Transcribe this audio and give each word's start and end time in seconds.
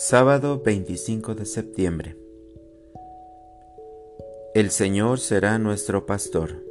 Sábado 0.00 0.62
25 0.64 1.34
de 1.34 1.44
septiembre. 1.44 2.16
El 4.54 4.70
Señor 4.70 5.18
será 5.18 5.58
nuestro 5.58 6.06
pastor. 6.06 6.62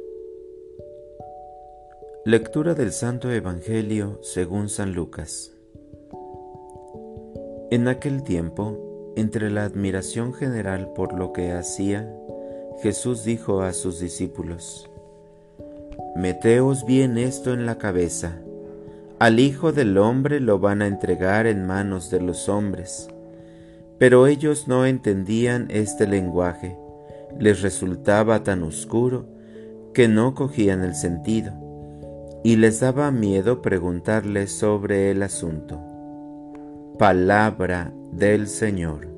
Lectura 2.24 2.72
del 2.72 2.90
Santo 2.90 3.30
Evangelio 3.30 4.18
según 4.22 4.70
San 4.70 4.94
Lucas. 4.94 5.52
En 7.70 7.86
aquel 7.86 8.22
tiempo, 8.22 9.12
entre 9.14 9.50
la 9.50 9.64
admiración 9.64 10.32
general 10.32 10.94
por 10.94 11.12
lo 11.12 11.34
que 11.34 11.52
hacía, 11.52 12.10
Jesús 12.82 13.24
dijo 13.24 13.60
a 13.60 13.74
sus 13.74 14.00
discípulos, 14.00 14.88
Meteos 16.16 16.86
bien 16.86 17.18
esto 17.18 17.52
en 17.52 17.66
la 17.66 17.76
cabeza, 17.76 18.40
al 19.18 19.38
Hijo 19.38 19.72
del 19.72 19.98
Hombre 19.98 20.40
lo 20.40 20.58
van 20.58 20.80
a 20.80 20.86
entregar 20.86 21.46
en 21.46 21.66
manos 21.66 22.08
de 22.08 22.22
los 22.22 22.48
hombres 22.48 23.10
pero 23.98 24.28
ellos 24.28 24.68
no 24.68 24.86
entendían 24.86 25.66
este 25.70 26.06
lenguaje, 26.06 26.78
les 27.38 27.62
resultaba 27.62 28.44
tan 28.44 28.62
oscuro 28.62 29.26
que 29.92 30.08
no 30.08 30.34
cogían 30.34 30.84
el 30.84 30.94
sentido, 30.94 31.52
y 32.44 32.56
les 32.56 32.78
daba 32.78 33.10
miedo 33.10 33.60
preguntarles 33.60 34.52
sobre 34.52 35.10
el 35.10 35.22
asunto. 35.24 35.80
Palabra 36.96 37.92
del 38.12 38.46
Señor. 38.46 39.08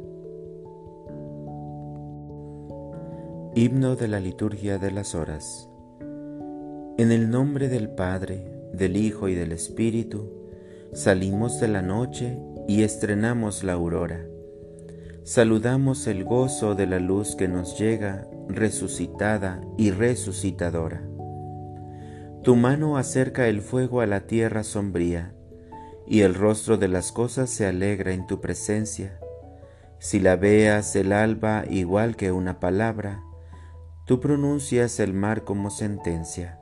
Himno 3.54 3.96
de 3.96 4.08
la 4.08 4.20
liturgia 4.20 4.78
de 4.78 4.90
las 4.90 5.14
horas. 5.14 5.68
En 6.96 7.12
el 7.12 7.30
nombre 7.30 7.68
del 7.68 7.90
Padre, 7.90 8.46
del 8.72 8.96
Hijo 8.96 9.28
y 9.28 9.34
del 9.34 9.52
Espíritu, 9.52 10.30
salimos 10.92 11.60
de 11.60 11.68
la 11.68 11.82
noche 11.82 12.38
y 12.68 12.82
estrenamos 12.82 13.64
la 13.64 13.72
aurora 13.72 14.29
saludamos 15.24 16.06
el 16.06 16.24
gozo 16.24 16.74
de 16.74 16.86
la 16.86 16.98
luz 16.98 17.36
que 17.36 17.48
nos 17.48 17.78
llega 17.78 18.26
resucitada 18.48 19.60
y 19.76 19.90
resucitadora. 19.90 21.02
Tu 22.42 22.56
mano 22.56 22.96
acerca 22.96 23.48
el 23.48 23.60
fuego 23.60 24.00
a 24.00 24.06
la 24.06 24.26
tierra 24.26 24.64
sombría, 24.64 25.34
y 26.06 26.22
el 26.22 26.34
rostro 26.34 26.78
de 26.78 26.88
las 26.88 27.12
cosas 27.12 27.50
se 27.50 27.66
alegra 27.66 28.12
en 28.12 28.26
tu 28.26 28.40
presencia. 28.40 29.20
Si 29.98 30.18
la 30.18 30.36
veas 30.36 30.96
el 30.96 31.12
alba 31.12 31.64
igual 31.68 32.16
que 32.16 32.32
una 32.32 32.58
palabra, 32.58 33.22
tú 34.06 34.18
pronuncias 34.18 34.98
el 34.98 35.12
mar 35.12 35.44
como 35.44 35.70
sentencia. 35.70 36.58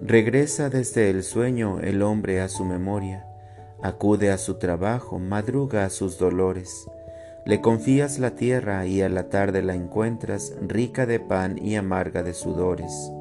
Regresa 0.00 0.68
desde 0.68 1.08
el 1.08 1.22
sueño 1.22 1.80
el 1.80 2.02
hombre 2.02 2.42
a 2.42 2.48
su 2.48 2.64
memoria, 2.64 3.26
acude 3.82 4.30
a 4.30 4.38
su 4.38 4.58
trabajo, 4.58 5.18
madruga 5.18 5.86
a 5.86 5.90
sus 5.90 6.18
dolores, 6.18 6.86
le 7.46 7.60
confías 7.60 8.18
la 8.18 8.34
tierra 8.34 8.86
y 8.86 9.02
a 9.02 9.08
la 9.08 9.28
tarde 9.28 9.62
la 9.62 9.74
encuentras 9.74 10.54
rica 10.66 11.04
de 11.04 11.20
pan 11.20 11.58
y 11.62 11.76
amarga 11.76 12.22
de 12.22 12.32
sudores. 12.32 13.12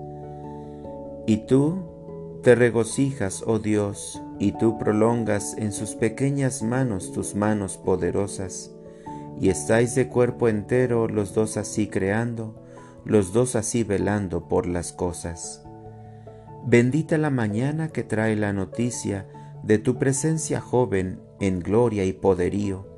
Y 1.28 1.46
tú 1.46 2.40
te 2.42 2.56
regocijas, 2.56 3.44
oh 3.46 3.60
Dios, 3.60 4.22
y 4.40 4.54
tú 4.54 4.78
prolongas 4.78 5.56
en 5.58 5.72
sus 5.72 5.96
pequeñas 5.96 6.62
manos 6.64 7.12
tus 7.12 7.36
manos 7.36 7.78
poderosas, 7.78 8.72
y 9.40 9.50
estáis 9.50 9.96
de 9.96 10.08
cuerpo 10.08 10.48
entero 10.48 11.08
los 11.08 11.34
dos 11.34 11.58
así 11.58 11.88
creando, 11.88 12.56
los 13.06 13.34
dos 13.34 13.56
así 13.56 13.84
velando 13.84 14.48
por 14.48 14.68
las 14.68 14.94
cosas. 14.94 15.64
Bendita 16.66 17.18
la 17.18 17.30
mañana 17.30 17.90
que 17.90 18.04
trae 18.04 18.38
la 18.38 18.54
noticia 18.54 19.28
de 19.64 19.80
tu 19.80 19.98
presencia 19.98 20.62
joven 20.62 21.20
en 21.40 21.60
gloria 21.60 22.06
y 22.06 22.14
poderío, 22.14 22.93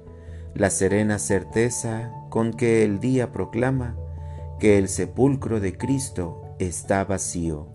la 0.55 0.69
serena 0.69 1.19
certeza 1.19 2.13
con 2.29 2.53
que 2.53 2.83
el 2.83 2.99
día 2.99 3.33
proclama 3.33 3.97
que 4.57 4.77
el 4.77 4.87
sepulcro 4.87 5.59
de 5.59 5.77
Cristo 5.77 6.55
está 6.59 7.03
vacío. 7.03 7.67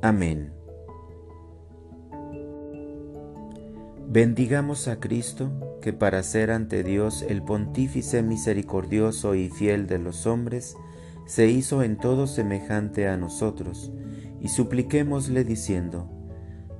Amén. 0.00 0.54
Bendigamos 4.08 4.88
a 4.88 5.00
Cristo, 5.00 5.78
que 5.80 5.92
para 5.92 6.22
ser 6.22 6.50
ante 6.50 6.82
Dios 6.82 7.22
el 7.28 7.42
pontífice 7.42 8.22
misericordioso 8.22 9.34
y 9.34 9.48
fiel 9.50 9.86
de 9.86 9.98
los 9.98 10.26
hombres, 10.26 10.76
se 11.26 11.46
hizo 11.48 11.82
en 11.82 11.96
todo 11.98 12.26
semejante 12.26 13.06
a 13.06 13.16
nosotros, 13.16 13.92
y 14.40 14.48
supliquémosle 14.48 15.44
diciendo, 15.44 16.10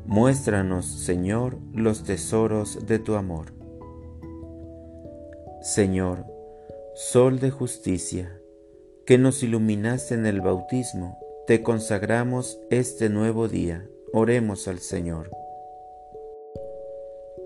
Muéstranos, 0.05 0.87
Señor, 0.87 1.59
los 1.73 2.03
tesoros 2.03 2.87
de 2.87 2.99
tu 2.99 3.15
amor. 3.15 3.62
Señor, 5.63 6.27
Sol 6.97 7.39
de 7.39 7.53
justicia, 7.53 8.37
que 9.07 9.17
nos 9.17 9.45
iluminaste 9.45 10.15
en 10.15 10.27
el 10.27 10.41
bautismo, 10.41 11.21
te 11.47 11.63
consagramos 11.63 12.59
este 12.71 13.09
nuevo 13.09 13.47
día. 13.47 13.89
Oremos 14.13 14.67
al 14.67 14.81
Señor. 14.81 15.31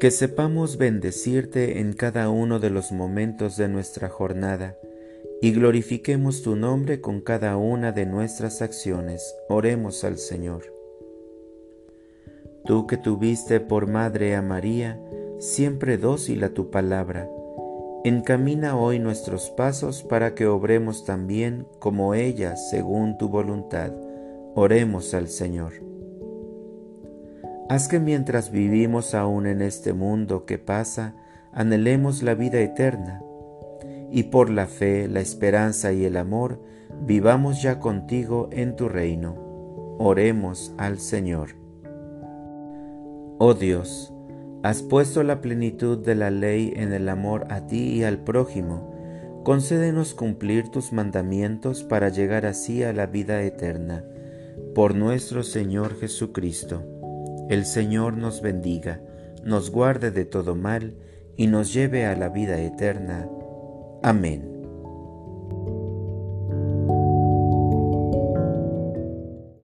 Que 0.00 0.10
sepamos 0.10 0.78
bendecirte 0.78 1.78
en 1.78 1.92
cada 1.92 2.30
uno 2.30 2.58
de 2.58 2.70
los 2.70 2.90
momentos 2.90 3.58
de 3.58 3.68
nuestra 3.68 4.08
jornada 4.08 4.78
y 5.42 5.52
glorifiquemos 5.52 6.40
tu 6.40 6.56
nombre 6.56 7.02
con 7.02 7.20
cada 7.20 7.58
una 7.58 7.92
de 7.92 8.06
nuestras 8.06 8.62
acciones. 8.62 9.36
Oremos 9.50 10.04
al 10.04 10.16
Señor. 10.16 10.72
Tú 12.64 12.86
que 12.86 12.96
tuviste 12.96 13.60
por 13.60 13.86
madre 13.86 14.34
a 14.36 14.40
María, 14.40 14.98
siempre 15.38 15.98
dócil 15.98 16.42
a 16.44 16.54
tu 16.54 16.70
palabra, 16.70 17.28
Encamina 18.06 18.76
hoy 18.76 19.00
nuestros 19.00 19.50
pasos 19.50 20.04
para 20.04 20.36
que 20.36 20.46
obremos 20.46 21.04
también 21.04 21.66
como 21.80 22.14
ella 22.14 22.54
según 22.54 23.18
tu 23.18 23.28
voluntad. 23.28 23.90
Oremos 24.54 25.12
al 25.12 25.26
Señor. 25.26 25.72
Haz 27.68 27.88
que 27.88 27.98
mientras 27.98 28.52
vivimos 28.52 29.12
aún 29.12 29.48
en 29.48 29.60
este 29.60 29.92
mundo 29.92 30.44
que 30.44 30.56
pasa, 30.56 31.16
anhelemos 31.50 32.22
la 32.22 32.36
vida 32.36 32.60
eterna, 32.60 33.22
y 34.12 34.22
por 34.22 34.50
la 34.50 34.66
fe, 34.66 35.08
la 35.08 35.18
esperanza 35.18 35.92
y 35.92 36.04
el 36.04 36.16
amor, 36.16 36.60
vivamos 37.00 37.60
ya 37.60 37.80
contigo 37.80 38.48
en 38.52 38.76
tu 38.76 38.88
reino. 38.88 39.34
Oremos 39.98 40.72
al 40.78 41.00
Señor. 41.00 41.56
Oh 43.38 43.54
Dios, 43.54 44.14
Has 44.62 44.82
puesto 44.82 45.22
la 45.22 45.40
plenitud 45.40 45.98
de 45.98 46.14
la 46.14 46.30
ley 46.30 46.72
en 46.76 46.92
el 46.92 47.08
amor 47.08 47.46
a 47.50 47.66
ti 47.66 47.88
y 47.88 48.04
al 48.04 48.24
prójimo. 48.24 48.92
Concédenos 49.44 50.14
cumplir 50.14 50.70
tus 50.70 50.92
mandamientos 50.92 51.84
para 51.84 52.08
llegar 52.08 52.46
así 52.46 52.82
a 52.82 52.92
la 52.92 53.06
vida 53.06 53.42
eterna. 53.42 54.04
Por 54.74 54.94
nuestro 54.94 55.42
Señor 55.42 55.98
Jesucristo. 56.00 56.82
El 57.48 57.64
Señor 57.64 58.16
nos 58.16 58.42
bendiga, 58.42 59.00
nos 59.44 59.70
guarde 59.70 60.10
de 60.10 60.24
todo 60.24 60.56
mal 60.56 60.94
y 61.36 61.46
nos 61.46 61.72
lleve 61.72 62.06
a 62.06 62.16
la 62.16 62.28
vida 62.28 62.58
eterna. 62.58 63.28
Amén. 64.02 64.55